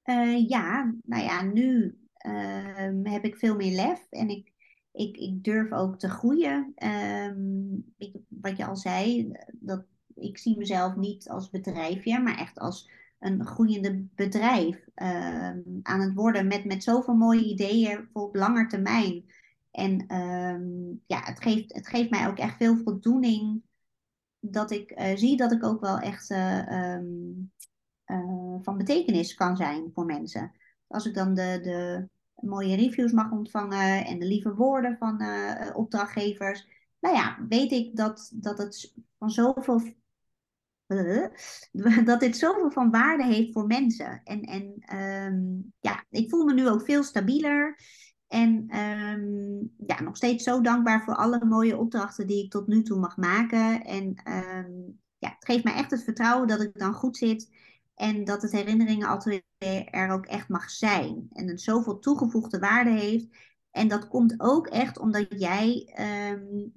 [0.05, 4.53] Uh, ja, nou ja, nu uh, heb ik veel meer lef en ik,
[4.92, 6.73] ik, ik durf ook te groeien.
[7.97, 9.85] Ik, wat je al zei, dat,
[10.16, 15.50] ik zie mezelf niet als bedrijfje, maar echt als een groeiende bedrijf uh,
[15.83, 19.24] aan het worden met, met zoveel mooie ideeën voor op lange termijn.
[19.70, 23.62] En um, ja, het geeft, het geeft mij ook echt veel voldoening
[24.40, 27.52] dat ik uh, zie dat ik ook wel echt uh, um,
[28.62, 30.52] van betekenis kan zijn voor mensen.
[30.87, 32.09] Als ik dan de, de
[32.46, 35.22] mooie reviews mag ontvangen en de lieve woorden van
[35.74, 36.66] opdrachtgevers,
[37.00, 39.81] nou ja, weet ik dat, dat het van zoveel
[42.05, 44.20] dat dit zoveel van waarde heeft voor mensen.
[44.25, 47.79] En, en um, ja, ik voel me nu ook veel stabieler.
[48.29, 52.83] En um, ja, nog steeds zo dankbaar voor alle mooie opdrachten die ik tot nu
[52.83, 53.85] toe mag maken.
[53.85, 57.51] En um, ja, het geeft mij echt het vertrouwen dat ik dan goed zit.
[57.94, 59.44] En dat het herinneringen altijd
[59.90, 61.29] er ook echt mag zijn.
[61.33, 63.27] En het zoveel toegevoegde waarde heeft.
[63.70, 65.94] En dat komt ook echt omdat jij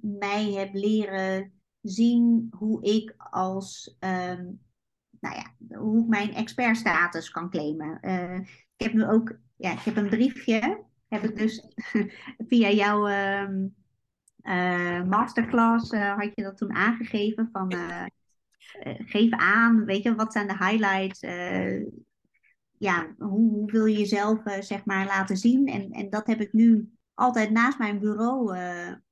[0.00, 4.60] mij hebt leren zien hoe ik als, um,
[5.20, 7.98] nou ja, hoe ik mijn expertstatus kan claimen.
[8.02, 8.38] Uh,
[8.76, 11.66] ik heb nu ook, ja, ik heb een briefje, heb ik dus
[12.48, 13.74] via jouw um,
[14.42, 17.74] uh, masterclass uh, had je dat toen aangegeven van
[19.04, 21.20] geef aan, weet je, wat zijn de highlights?
[22.78, 25.66] ja, hoe, hoe, wil je jezelf zeg maar laten zien?
[25.66, 28.56] En, en dat heb ik nu altijd naast mijn bureau,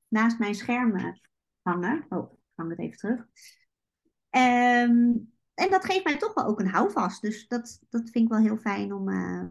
[0.09, 1.21] naast mijn schermen
[1.63, 2.07] hangen.
[2.09, 3.21] Oh, hang het even terug.
[4.31, 7.23] Um, en dat geeft mij toch wel ook een houvast.
[7.23, 9.45] Dus dat, dat vind ik wel heel fijn om uh,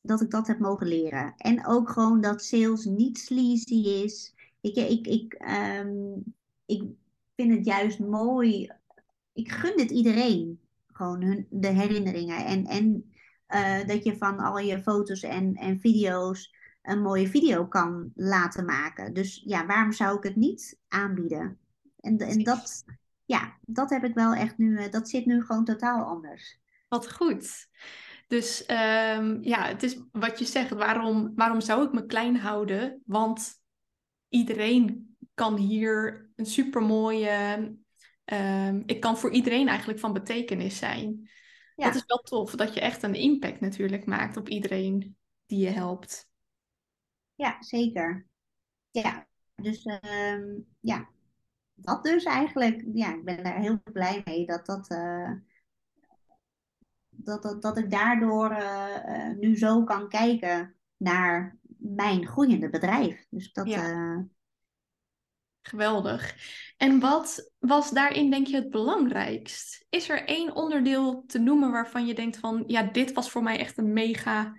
[0.00, 1.34] dat ik dat heb mogen leren.
[1.36, 4.34] En ook gewoon dat sales niet sleazy is.
[4.60, 5.42] Ik, ik, ik,
[5.82, 6.34] um,
[6.66, 6.82] ik
[7.36, 8.72] vind het juist mooi.
[9.32, 10.60] Ik gun het iedereen.
[10.86, 12.44] Gewoon hun, de herinneringen.
[12.44, 13.12] En, en
[13.48, 18.64] uh, dat je van al je foto's en, en video's een mooie video kan laten
[18.64, 19.14] maken.
[19.14, 21.58] Dus ja, waarom zou ik het niet aanbieden?
[22.00, 22.84] En, en dat,
[23.24, 26.58] ja, dat heb ik wel echt nu, eh, dat zit nu gewoon totaal anders.
[26.88, 27.68] Wat goed.
[28.26, 33.02] Dus um, ja, het is wat je zegt, waarom, waarom zou ik me klein houden?
[33.06, 33.52] Want
[34.28, 37.56] iedereen kan hier een supermooie,
[38.24, 41.30] um, ik kan voor iedereen eigenlijk van betekenis zijn.
[41.74, 41.84] Ja.
[41.86, 45.70] Dat is wel tof, dat je echt een impact natuurlijk maakt op iedereen die je
[45.70, 46.28] helpt.
[47.34, 48.26] Ja, zeker.
[48.90, 51.08] Ja, dus um, ja,
[51.80, 55.32] dat dus eigenlijk, ja, ik ben daar heel blij mee dat dat, uh,
[57.08, 63.26] dat, dat, dat ik daardoor uh, nu zo kan kijken naar mijn groeiende bedrijf.
[63.30, 63.68] Dus dat.
[63.68, 64.26] Ja.
[65.62, 66.36] Geweldig.
[66.76, 69.86] En wat was daarin, denk je, het belangrijkst?
[69.90, 73.58] Is er één onderdeel te noemen waarvan je denkt van, ja, dit was voor mij
[73.58, 74.56] echt een mega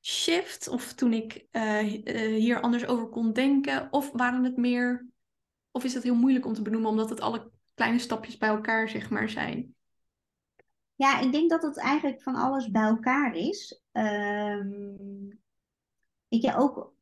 [0.00, 0.68] shift?
[0.68, 1.78] Of toen ik uh,
[2.14, 3.88] hier anders over kon denken?
[3.90, 5.06] Of waren het meer
[5.76, 8.88] of is dat heel moeilijk om te benoemen, omdat het alle kleine stapjes bij elkaar,
[8.88, 9.74] zeg maar, zijn?
[10.94, 13.82] Ja, ik denk dat het eigenlijk van alles bij elkaar is.
[13.92, 15.40] Um,
[16.28, 16.94] ik, ja, ook,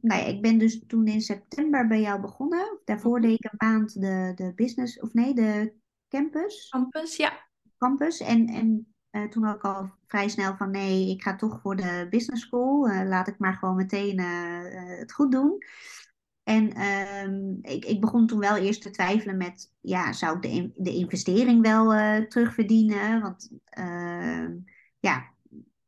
[0.00, 2.80] nou ja, ik ben dus toen in september bij jou begonnen.
[2.84, 3.28] Daarvoor mhm.
[3.28, 5.72] deed ik een maand de, de business, of nee, de
[6.08, 6.68] campus.
[6.68, 7.48] Campus, ja.
[7.78, 8.20] Campus.
[8.20, 11.76] En, en uh, toen had ik al vrij snel van nee, ik ga toch voor
[11.76, 12.88] de business school.
[12.88, 15.58] Uh, laat ik maar gewoon meteen uh, het goed doen.
[16.44, 16.80] En
[17.26, 20.94] um, ik, ik, begon toen wel eerst te twijfelen met, ja, zou ik de, de
[20.94, 23.20] investering wel uh, terugverdienen?
[23.20, 24.48] Want uh,
[24.98, 25.30] ja,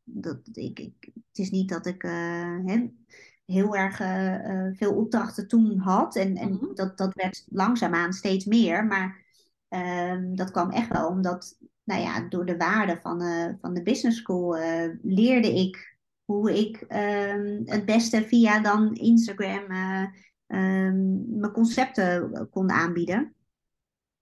[0.04, 2.84] dat, ik, ik, het is niet dat ik uh,
[3.44, 6.16] heel erg eh, veel opdrachten toen had.
[6.16, 6.74] En, en mm-hmm.
[6.74, 8.84] dat, dat werd langzaamaan steeds meer.
[8.86, 9.24] Maar
[9.68, 13.22] ehm, dat kwam echt wel omdat nou ja, door de waarde van,
[13.60, 14.56] van de business school
[15.02, 19.64] leerde ik hoe ik ehm, het beste via dan Instagram
[20.46, 23.34] ehm, mijn concepten kon aanbieden.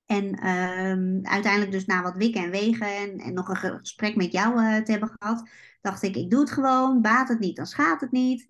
[0.06, 4.82] En ehm, uiteindelijk dus na wat wikken en wegen en, nog een gesprek met jou
[4.82, 5.48] te hebben gehad,
[5.80, 8.48] dacht ik, ik doe het gewoon, baat het niet, dan schaadt het niet.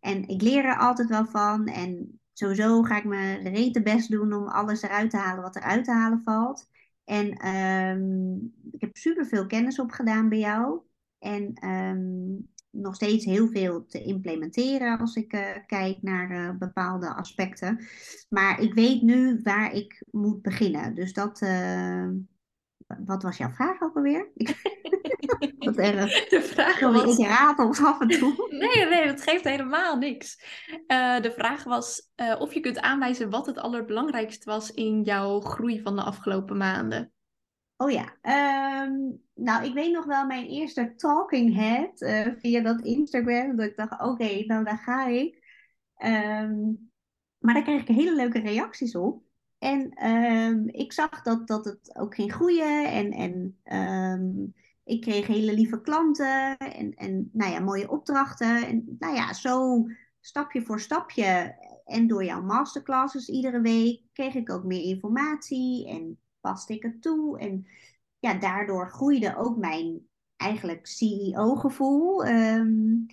[0.00, 1.66] En ik leer er altijd wel van.
[1.66, 5.84] En sowieso ga ik mijn rete best doen om alles eruit te halen wat eruit
[5.84, 6.68] te halen valt.
[7.04, 10.80] En um, ik heb superveel kennis opgedaan bij jou.
[11.18, 17.14] En um, nog steeds heel veel te implementeren als ik uh, kijk naar uh, bepaalde
[17.14, 17.86] aspecten.
[18.28, 20.94] Maar ik weet nu waar ik moet beginnen.
[20.94, 21.40] Dus dat.
[21.40, 22.08] Uh,
[23.04, 24.28] wat was jouw vraag ook alweer?
[25.58, 26.28] Wat erg.
[26.28, 27.18] De vraag Sorry, was...
[27.18, 28.34] ik raad ons af en toe.
[28.58, 30.44] Nee, nee, dat geeft helemaal niks.
[30.86, 35.96] De vraag was of je kunt aanwijzen wat het allerbelangrijkste was in jouw groei van
[35.96, 37.12] de afgelopen maanden.
[37.78, 38.04] Oh ja,
[38.84, 43.56] um, nou ik weet nog wel mijn eerste talking head uh, via dat Instagram.
[43.56, 45.44] Dat ik dacht, oké, nou daar ga ik.
[46.04, 46.90] Um,
[47.38, 49.22] maar daar kreeg ik hele leuke reacties op.
[49.58, 52.90] En um, ik zag dat, dat het ook ging groeien.
[52.90, 56.56] En, en ik kreeg hele lieve klanten.
[56.56, 58.66] En, en nou ja, mooie opdrachten.
[58.66, 59.86] En nou ja, zo
[60.20, 61.54] stapje voor stapje.
[61.84, 65.88] En door jouw masterclasses iedere week kreeg ik ook meer informatie.
[65.88, 67.38] En paste ik het toe.
[67.38, 67.66] En
[68.18, 70.06] ja, daardoor groeide ook mijn
[70.36, 72.26] eigenlijk CEO-gevoel.
[72.26, 73.06] Um,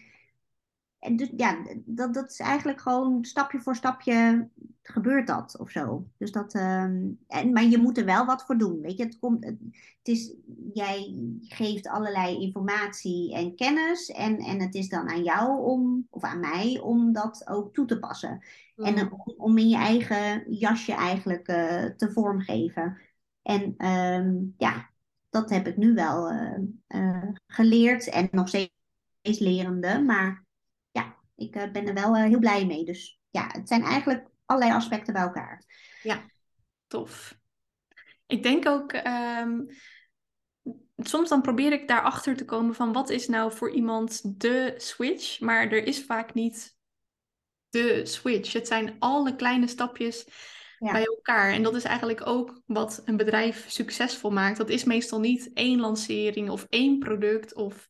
[1.04, 4.50] en dus ja, dat, dat is eigenlijk gewoon stapje voor stapje
[4.82, 6.08] gebeurt dat of zo.
[6.17, 8.82] Dus dat, ehm, en, maar je moet er wel wat voor doen.
[8.82, 9.58] Weet je, het komt, het,
[10.04, 10.34] is,
[10.74, 14.10] jij geeft allerlei informatie en kennis.
[14.10, 17.86] En, en het is dan aan jou om, of aan mij, om dat ook toe
[17.86, 18.43] te passen.
[18.76, 22.98] En om, om, in je eigen jasje eigenlijk uh, te vormgeven.
[23.43, 24.89] En um, ja,
[25.29, 28.71] dat heb ik nu wel uh, uh, geleerd en nog steeds
[29.21, 30.01] lerende.
[30.01, 30.45] Maar
[30.91, 32.86] ja, ik ben er wel heel blij mee.
[32.86, 35.63] Dus ja, het zijn eigenlijk allerlei aspecten bij elkaar.
[36.03, 36.25] Ja,
[36.88, 37.38] tof.
[38.25, 39.67] Ik denk ook, um,
[40.97, 45.39] soms dan probeer ik daarachter te komen van wat is nou voor iemand de switch,
[45.39, 46.75] maar er is vaak niet
[47.69, 48.53] de switch.
[48.53, 50.27] Het zijn alle kleine stapjes
[50.91, 51.52] bij elkaar.
[51.52, 54.58] En dat is eigenlijk ook wat een bedrijf succesvol maakt.
[54.58, 57.88] Dat is meestal niet één lancering of één product of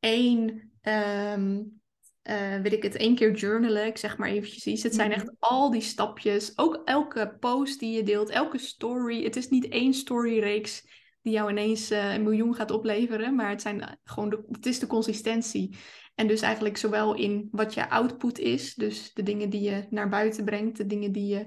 [0.00, 1.82] één um,
[2.30, 4.82] uh, wil ik het één keer journalen, ik zeg maar eventjes iets.
[4.82, 5.34] Het zijn echt mhm.
[5.38, 9.24] al die stapjes, ook elke post die je deelt, elke story.
[9.24, 10.86] Het is niet één storyreeks
[11.22, 14.78] die jou ineens uh, een miljoen gaat opleveren, maar het, zijn gewoon de, het is
[14.78, 15.76] de consistentie.
[16.14, 20.08] En dus eigenlijk zowel in wat je output is, dus de dingen die je naar
[20.08, 21.46] buiten brengt, de dingen die je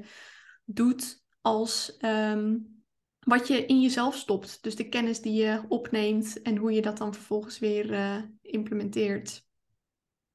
[0.70, 2.76] doet, als um,
[3.20, 4.64] wat je in jezelf stopt.
[4.64, 9.46] Dus de kennis die je opneemt en hoe je dat dan vervolgens weer uh, implementeert.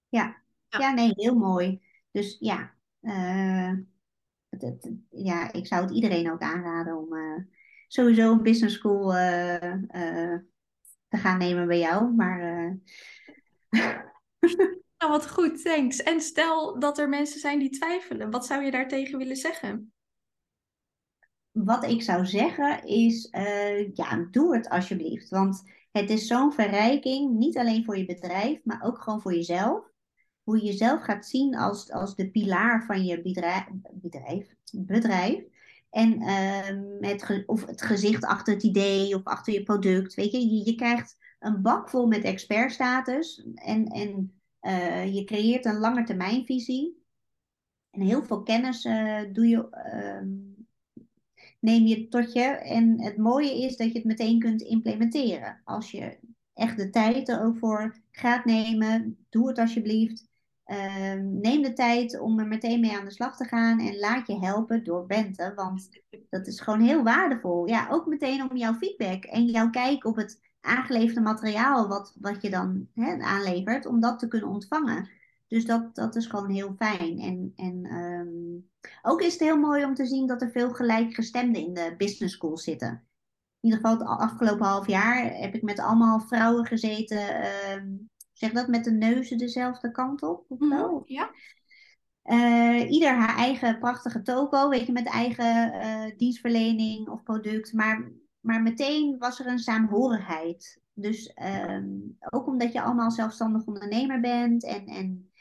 [0.08, 0.42] Ja.
[0.68, 1.82] ja, nee, heel mooi.
[2.10, 3.72] Dus ja, uh,
[5.10, 7.42] ja, ik zou het iedereen ook aanraden om uh,
[7.88, 9.10] sowieso een business school
[11.08, 12.14] te gaan nemen bij jou.
[12.14, 12.38] Maar.
[14.98, 16.02] nou, wat goed, thanks.
[16.02, 19.92] En stel dat er mensen zijn die twijfelen, wat zou je daartegen willen zeggen?
[21.52, 23.28] Wat ik zou zeggen is,
[23.92, 25.28] ja, doe het alsjeblieft.
[25.28, 25.62] Want
[25.92, 29.92] het is zo'n verrijking, niet alleen voor je bedrijf, maar ook gewoon voor jezelf
[30.42, 33.22] hoe je jezelf gaat zien als, als de pilaar van je
[34.02, 35.44] bedrijf, bedrijf.
[35.90, 40.14] En uh, of het gezicht achter het idee of achter je product.
[40.14, 45.78] Weet je, je, krijgt een bak vol met expertstatus en, en uh, je creëert een
[45.78, 47.00] langetermijnvisie.
[47.90, 50.28] En heel veel kennis uh, doe je, ehm,
[51.62, 52.42] neem je tot je.
[52.44, 55.60] En het mooie is dat je het meteen kunt implementeren.
[55.64, 56.18] Als je
[56.54, 60.30] echt de tijd er ook voor gaat nemen, doe het alsjeblieft.
[60.64, 64.26] Ehm, neem de tijd om er meteen mee aan de slag te gaan en laat
[64.26, 65.88] je helpen door Bente, want
[66.30, 67.68] dat is gewoon heel waardevol.
[67.68, 72.42] Ja, ook meteen om jouw feedback en jouw kijk op het aangeleverde materiaal wat, wat
[72.42, 72.88] je dan
[73.20, 75.08] aanlevert, om dat te kunnen ontvangen.
[75.52, 77.18] Dus dat, dat is gewoon heel fijn.
[77.18, 78.70] En, en um,
[79.02, 82.34] ook is het heel mooi om te zien dat er veel gelijkgestemden in de business
[82.34, 82.88] school zitten.
[83.60, 88.52] In ieder geval het afgelopen half jaar heb ik met allemaal vrouwen gezeten um, zeg
[88.52, 90.44] dat met de neuzen dezelfde kant op?
[90.48, 91.30] Of mhm, ja.
[92.24, 97.72] Uh, ieder haar eigen prachtige toko, weet je, met eigen uh, dienstverlening of product.
[97.72, 100.80] Maar, maar meteen was er een saamhorigheid.
[100.94, 101.36] Dus
[101.68, 105.31] um, ook omdat je allemaal zelfstandig ondernemer bent en, en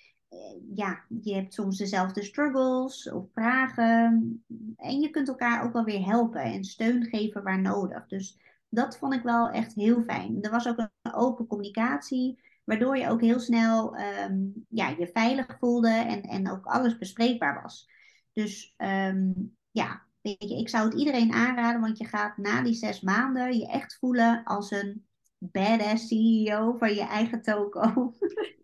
[0.76, 4.44] ja, je hebt soms dezelfde struggles of vragen.
[4.78, 8.08] En je kunt elkaar ook wel weer helpen en steun geven waar nodig.
[8.08, 8.40] Dus
[8.70, 10.42] Dat vond ik wel echt heel fijn.
[10.42, 15.58] Er was ook een open communicatie, waardoor je ook heel snel ehm, ja, je veilig
[15.60, 17.90] voelde en, en ook alles bespreekbaar was.
[18.34, 19.32] Dus ehm,
[19.72, 23.58] ja, weet je, ik zou het iedereen aanraden, want je gaat na die zes maanden
[23.58, 25.06] je echt voelen als een
[25.44, 28.14] badass CEO van je eigen toko.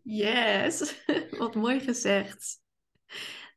[0.04, 1.04] Yes,
[1.40, 2.62] wat mooi gezegd.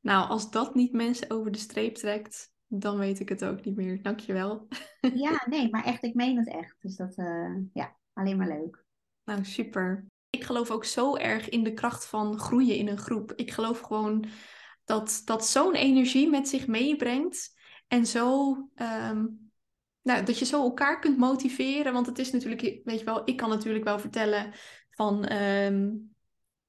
[0.01, 3.77] Nou, als dat niet mensen over de streep trekt, dan weet ik het ook niet
[3.77, 4.03] meer.
[4.03, 4.67] Dankjewel.
[5.15, 6.77] Ja, nee, maar echt, ik meen het echt.
[6.81, 8.85] Dus dat, uh, ja, alleen maar leuk.
[9.25, 10.07] Nou, super.
[10.31, 13.33] Ik geloof ook zo erg in de kracht van groeien in een groep.
[13.37, 14.25] Ik geloof gewoon
[14.85, 17.59] dat dat zo'n energie met zich meebrengt.
[17.89, 19.50] En zo, um,
[20.03, 21.93] nou, dat je zo elkaar kunt motiveren.
[21.93, 24.53] Want het is natuurlijk, weet je wel, ik kan natuurlijk wel vertellen
[24.91, 26.15] van um,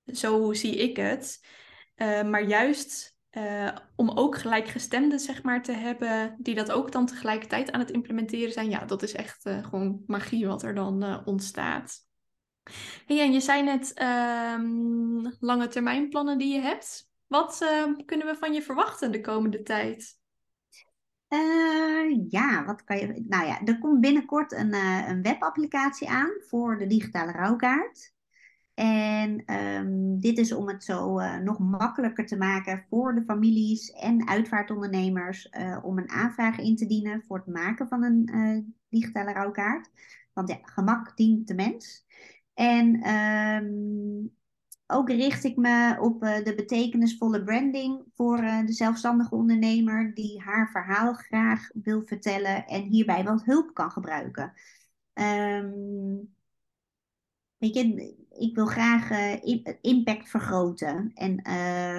[0.06, 1.46] zo zie ik het.
[1.96, 7.06] Uh, maar juist uh, om ook gelijkgestemden zeg maar, te hebben, die dat ook dan
[7.06, 8.70] tegelijkertijd aan het implementeren zijn.
[8.70, 12.00] Ja, dat is echt uh, gewoon magie wat er dan ontstaat.
[13.06, 17.10] Hey, en je zei net um, lange termijnplannen die je hebt.
[17.28, 17.58] Wat
[18.06, 20.21] kunnen we van je verwachten de komende tijd?
[22.30, 23.24] Ja, wat kan je.
[23.28, 24.74] Nou ja, er komt binnenkort een,
[25.10, 28.14] een webapplicatie aan voor de digitale rouwkaart.
[28.74, 33.92] En um, dit is om het zo uh, nog makkelijker te maken voor de families
[33.92, 38.60] en uitvaartondernemers uh, om een aanvraag in te dienen voor het maken van een uh,
[38.90, 39.90] digitale rouwkaart.
[40.34, 42.06] Want ja, gemak dient de mens.
[42.54, 44.36] En um,
[44.92, 51.14] ook richt ik me op de betekenisvolle branding voor de zelfstandige ondernemer die haar verhaal
[51.14, 54.54] graag wil vertellen en hierbij wat hulp kan gebruiken.
[57.58, 61.12] Je, ik wil graag uh, impact vergroten.
[61.14, 61.42] En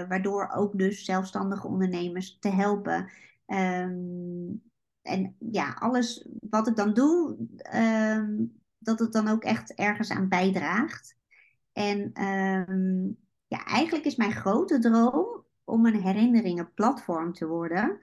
[0.09, 3.11] waardoor ook dus zelfstandige ondernemers te helpen.
[3.47, 4.63] Um,
[5.03, 7.37] en ja, alles wat ik dan doe,
[7.75, 11.17] um, dat het dan ook echt ergens aan bijdraagt.
[11.73, 17.99] En um, ja, eigenlijk is mijn grote droom om een herinneringenplatform te worden.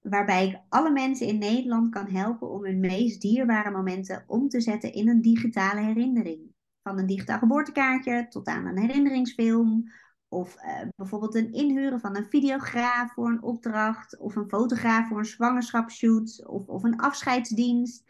[0.00, 4.60] Waarbij ik alle mensen in Nederland kan helpen om hun meest dierbare momenten om te
[4.60, 6.52] zetten in een digitale herinnering
[6.82, 9.92] van een digitaal geboortekaartje tot aan een herinneringsfilm.
[10.28, 14.18] Of uh, bijvoorbeeld een inhuren van een videograaf voor een opdracht.
[14.18, 16.46] Of een fotograaf voor een zwangerschapsshoot.
[16.46, 18.04] Of, of een afscheidsdienst.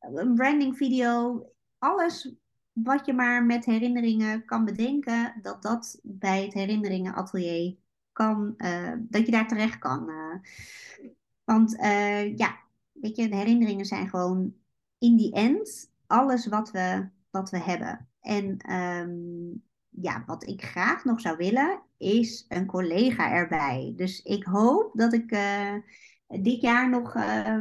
[0.00, 1.46] Een brandingvideo.
[1.78, 2.34] Alles
[2.82, 5.34] wat je maar met herinneringen kan bedenken.
[5.42, 7.76] Dat dat bij het herinneringenatelier
[8.12, 8.54] kan.
[8.56, 10.08] Uh, dat je daar terecht kan.
[10.08, 10.34] Uh.
[11.44, 11.76] Want
[12.36, 12.58] ja,
[12.92, 14.54] weet je, de herinneringen zijn gewoon
[14.98, 18.08] in die end alles wat we, wat we hebben.
[18.20, 23.92] En um, ja, wat ik graag nog zou willen, is een collega erbij.
[23.96, 25.28] Dus ik hoop dat ik
[26.26, 27.58] dit jaar nog uh,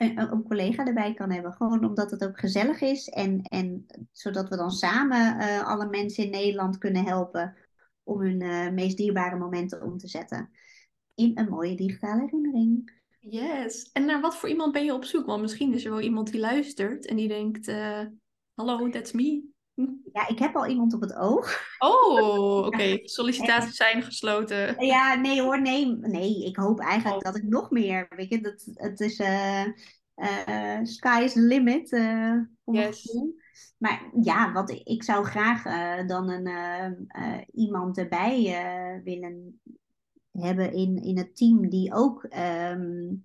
[0.00, 1.52] een, een, collega erbij kan hebben.
[1.52, 3.08] Gewoon omdat het ook gezellig is.
[3.08, 7.56] En, en zodat we dan samen uh, alle mensen in Nederland kunnen helpen
[8.02, 10.50] om hun meest dierbare momenten om te zetten.
[11.14, 12.98] In een mooie digitale herinnering.
[13.20, 13.90] Yes.
[13.92, 15.26] En naar wat voor iemand ben je op zoek?
[15.26, 17.72] Want misschien is er wel iemand die luistert en die denkt:
[18.54, 19.50] Hallo, that's me.
[20.12, 21.60] Ja, ik heb al iemand op het oog.
[21.78, 22.66] Oh, oké.
[22.66, 23.00] Okay.
[23.04, 24.86] Sollicitaties zijn gesloten.
[24.86, 25.96] Ja, nee hoor, nee.
[25.96, 27.32] Nee, ik hoop eigenlijk oh.
[27.32, 29.64] dat ik nog meer, weet je, dat, het is, uh,
[30.48, 33.18] uh, sky is the limit, uh, yes.
[33.78, 35.62] Maar ja, wat, ik zou graag
[36.06, 37.08] dan een,
[37.52, 39.60] iemand erbij willen
[40.32, 42.26] hebben in, in het team die ook...
[42.70, 43.24] Um,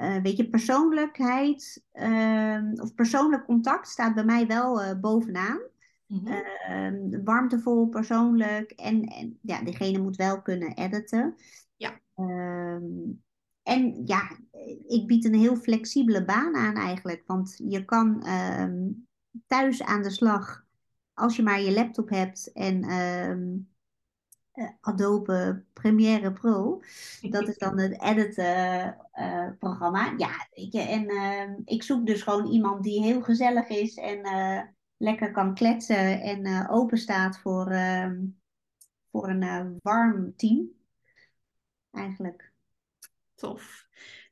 [0.00, 5.60] uh, weet je, persoonlijkheid uh, of persoonlijk contact staat bij mij wel uh, bovenaan.
[6.06, 7.24] Mm -hmm.
[7.24, 11.34] warmtevol, persoonlijk en, en ja, diegene moet wel kunnen editen.
[11.76, 12.00] Ja.
[12.14, 12.84] Ehm,
[13.62, 14.38] en ja,
[14.86, 18.88] ik bied een heel flexibele baan aan eigenlijk, want je kan ehm,
[19.46, 20.64] thuis aan de slag
[21.14, 22.84] als je maar je laptop hebt en
[24.80, 26.82] Adobe Premiere Pro.
[27.20, 30.14] Dat is dan het editen uh, programma.
[30.16, 34.60] Ja, je, en uh, ik zoek dus gewoon iemand die heel gezellig is en uh,
[34.96, 38.24] lekker kan kletsen en open staat voor, ehm,
[39.10, 40.70] voor een warm team.
[41.90, 42.52] Eigenlijk.
[43.34, 43.83] Tof.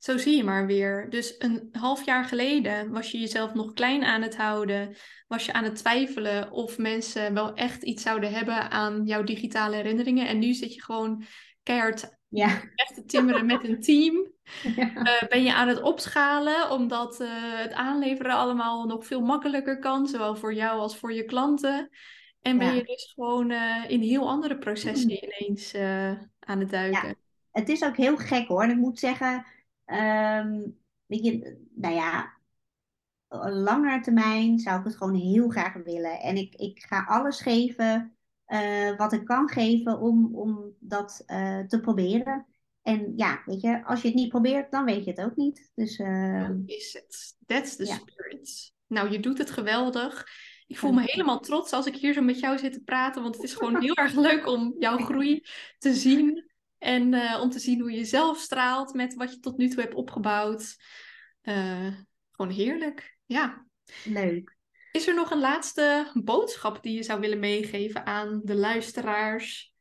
[0.02, 1.10] Zo zie je maar weer.
[1.10, 4.96] Dus een half jaar geleden was je jezelf nog klein aan het houden.
[5.26, 9.76] Was je aan het twijfelen of mensen wel echt iets zouden hebben aan jouw digitale
[9.76, 10.28] herinneringen.
[10.28, 11.24] En nu zit je gewoon
[11.62, 12.62] keihard ja.
[12.74, 14.14] echt te timmeren met een team.
[14.76, 14.96] Ja.
[14.96, 20.06] Uh, ben je aan het opschalen omdat uh, het aanleveren allemaal nog veel makkelijker kan.
[20.06, 21.90] Zowel voor jou als voor je klanten.
[22.40, 22.72] En ben ja.
[22.72, 25.74] je dus gewoon uh, in heel andere processen ineens
[26.40, 27.16] aan het duiken.
[27.50, 28.62] Het is ook heel gek hoor.
[28.62, 29.46] En ik moet zeggen,
[29.86, 32.32] Um, weet je, nou ja,
[33.50, 36.20] langere termijn zou ik het gewoon heel graag willen.
[36.20, 38.16] En ik, ik ga alles geven
[38.46, 42.46] uh, wat ik kan geven om, om dat uh, te proberen.
[42.82, 45.70] En ja, weet je, als je het niet probeert, dan weet je het ook niet.
[45.74, 46.50] Dus, uh...
[46.66, 47.36] is het.
[47.46, 47.94] That's the ja.
[47.94, 48.72] spirit.
[48.86, 50.26] Nou, je doet het geweldig.
[50.66, 53.34] Ik voel me helemaal trots als ik hier zo met jou zit te praten, want
[53.34, 55.46] het is gewoon heel erg leuk om jouw groei
[55.78, 56.51] te zien.
[56.82, 59.82] En uh, om te zien hoe je zelf straalt met wat je tot nu toe
[59.82, 60.76] hebt opgebouwd.
[61.42, 61.96] Uh,
[62.30, 63.18] gewoon heerlijk.
[63.24, 63.66] Ja.
[64.04, 64.56] Leuk.
[64.92, 69.74] Is er nog een laatste boodschap die je zou willen meegeven aan de luisteraars?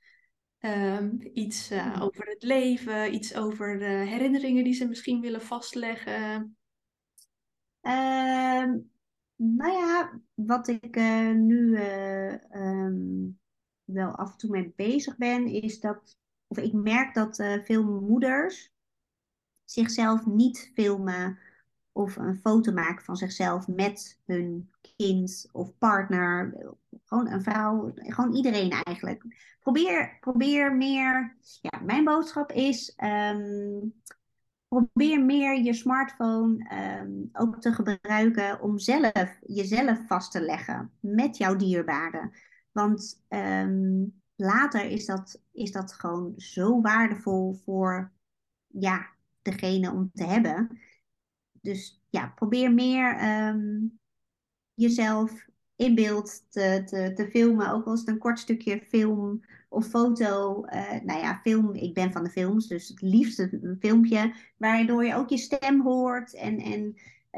[0.60, 6.58] Um, iets uh, over het leven, iets over herinneringen die ze misschien willen vastleggen?
[7.82, 8.66] Uh,
[9.36, 10.96] nou ja, wat ik
[11.36, 11.78] nu
[12.52, 13.40] um,
[13.84, 16.20] wel af en toe mee bezig ben, is dat,
[16.52, 18.72] of ik merk dat veel moeders
[19.66, 21.40] zichzelf niet filmen
[21.92, 26.58] of een foto maken van zichzelf met hun kind of partner,
[27.06, 29.24] gewoon een vrouw, gewoon iedereen eigenlijk.
[29.60, 33.94] Probeer, probeer meer, ja, mijn boodschap is, um,
[34.68, 36.72] probeer meer je smartphone
[37.02, 42.32] um, ook te gebruiken om zelf jezelf vast te leggen met jouw dierbaren.
[42.72, 48.12] Want um, later is dat, is dat gewoon zo waardevol voor
[48.68, 49.10] ja,
[49.42, 50.80] degene om te hebben
[51.62, 53.80] dus ja, probeer meer ehm,
[54.74, 57.72] jezelf in beeld te, te, te filmen.
[57.72, 60.66] Ook als het een kort stukje film of foto.
[60.66, 61.74] Uh, nou ja, film.
[61.74, 64.34] Ik ben van de films, dus het liefste een filmpje.
[64.58, 66.96] Waardoor je ook je stem hoort en, en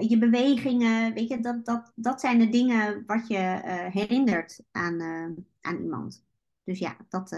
[0.08, 1.14] je bewegingen.
[1.14, 5.30] Weet je, dat, dat, dat zijn de dingen wat je uh, herinnert aan, uh,
[5.62, 6.24] aan iemand.
[6.64, 7.30] Dus ja, dat,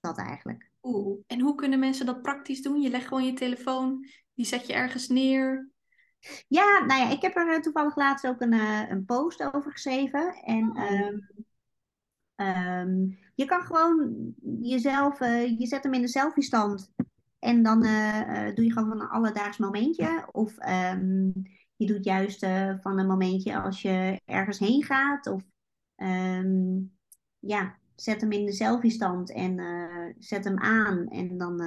[0.00, 0.70] dat eigenlijk.
[0.82, 2.80] Oeh, en hoe kunnen mensen dat praktisch doen?
[2.80, 5.70] Je legt gewoon je telefoon die zet je ergens neer?
[6.48, 9.72] Ja, nou ja, ik heb er eh, toevallig laatst ook een, uh, een post over
[9.72, 10.34] geschreven.
[10.34, 10.90] En oh.
[10.90, 11.28] um,
[12.46, 14.12] um, je kan gewoon
[14.60, 16.92] jezelf, uh, je zet hem in de selfie stand.
[17.38, 17.80] En dan
[18.54, 20.28] doe je gewoon van een alledaags momentje.
[20.32, 21.32] Of um,
[21.76, 22.46] je doet juist
[22.80, 25.26] van een momentje als je ergens heen gaat.
[25.26, 25.42] Of
[27.38, 29.60] ja, zet hem in de selfie stand en
[30.18, 31.08] zet hem aan.
[31.08, 31.60] En dan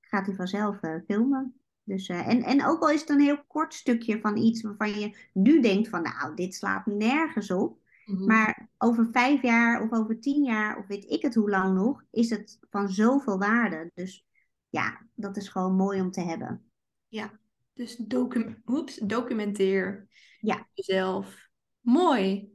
[0.00, 1.54] gaat hij vanzelf filmen.
[1.84, 5.16] Dus, en, en ook al is het een heel kort stukje van iets waarvan je
[5.32, 7.78] nu denkt van nou, dit slaat nergens op.
[8.04, 8.26] Mm-hmm.
[8.26, 12.04] Maar over vijf jaar of over tien jaar of weet ik het hoe lang nog,
[12.10, 13.90] is het van zoveel waarde.
[13.94, 14.26] Dus
[14.68, 16.62] ja, dat is gewoon mooi om te hebben.
[17.08, 17.38] Ja,
[17.72, 20.08] dus docu Oeps, documenteer
[20.40, 20.68] ja.
[20.72, 21.48] jezelf.
[21.80, 22.52] Mooi.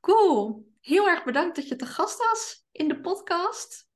[0.00, 0.68] Cool.
[0.86, 3.88] Heel erg bedankt dat je te gast was in de podcast.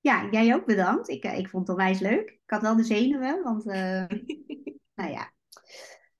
[0.00, 1.08] Ja, jij ook bedankt.
[1.08, 2.30] Ik, eh, ik vond het onwijs leuk.
[2.30, 3.74] Ik had wel de zenuwen, want uh,
[4.98, 5.32] nou ja.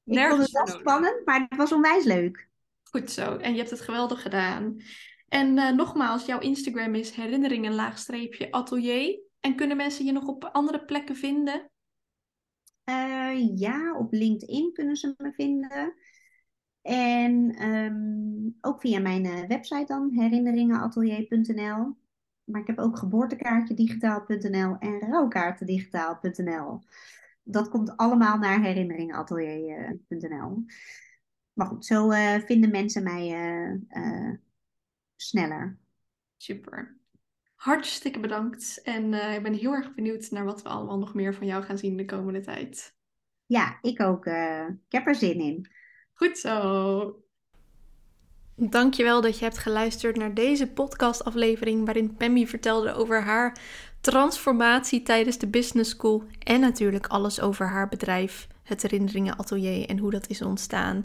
[0.05, 2.49] Ik Nergens vond het wel spannend, maar het was onwijs leuk.
[2.83, 3.37] Goed zo.
[3.37, 4.77] En je hebt het geweldig gedaan.
[5.29, 9.21] En uh, nogmaals, jouw Instagram is herinneringen laagstreepje atelier.
[9.41, 11.71] En kunnen mensen je nog op andere plekken vinden?
[12.85, 15.95] Uh, ja, op LinkedIn kunnen ze me vinden.
[16.83, 21.97] En um, ook via mijn website dan, herinneringenatelier.nl.
[22.45, 26.81] Maar ik heb ook geboortekaartjedigitaal.nl en rouwkaartendigitaal.nl.
[27.43, 30.65] Dat komt allemaal naar herinneringenatelier.nl.
[31.53, 34.35] Maar goed, zo uh, vinden mensen mij uh, uh,
[35.17, 35.79] sneller.
[36.37, 36.97] Super.
[37.55, 38.81] Hartstikke bedankt.
[38.83, 41.79] En ik ben heel erg benieuwd naar wat we allemaal nog meer van jou gaan
[41.79, 42.97] zien de komende tijd.
[43.47, 44.27] Ja, ik ook.
[44.27, 45.71] ik heb er zin in.
[46.13, 47.23] Goed zo.
[48.57, 53.59] Dankjewel dat je hebt geluisterd naar deze podcastaflevering waarin Pammy vertelde over haar
[54.01, 59.99] transformatie tijdens de business school en natuurlijk alles over haar bedrijf, het Herinneringen Atelier en
[59.99, 61.05] hoe dat is ontstaan.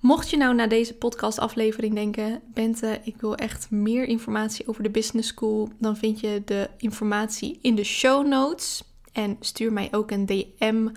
[0.00, 4.90] Mocht je nou naar deze podcastaflevering denken, Bente, ik wil echt meer informatie over de
[4.90, 8.82] business school, dan vind je de informatie in de show notes
[9.12, 10.88] en stuur mij ook een DM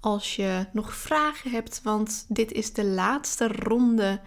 [0.00, 4.20] als je nog vragen hebt, want dit is de laatste ronde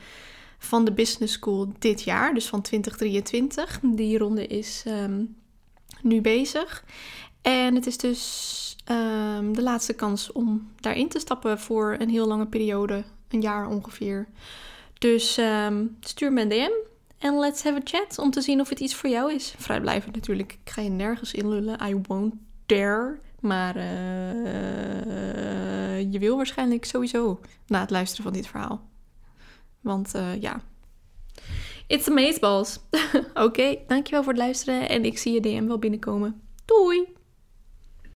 [0.57, 3.79] van de Business School dit jaar, dus van 2023.
[3.83, 5.35] Die ronde is um,
[6.01, 6.83] nu bezig.
[7.41, 12.27] En het is dus um, de laatste kans om daarin te stappen voor een heel
[12.27, 14.27] lange periode, een jaar ongeveer.
[14.99, 16.71] Dus um, stuur me een DM
[17.17, 19.53] en let's have a chat om te zien of het iets voor jou is.
[19.57, 20.57] Vrijblijvend natuurlijk.
[20.63, 21.87] Ik ga je nergens inlullen.
[21.87, 22.33] I won't
[22.65, 23.19] dare.
[23.43, 23.83] Maar uh,
[26.11, 28.89] je wil waarschijnlijk sowieso na het luisteren van dit verhaal.
[29.81, 30.61] Want uh, ja,
[31.87, 32.79] it's amazeballs.
[33.45, 36.41] Oké, dankjewel voor het luisteren en ik zie je DM wel binnenkomen.
[36.65, 37.07] Doei!